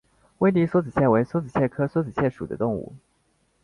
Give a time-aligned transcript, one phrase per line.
[0.39, 2.95] 威迪梭子蟹为梭子蟹科梭子蟹属的动物。